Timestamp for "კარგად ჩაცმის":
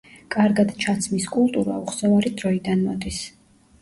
0.35-1.27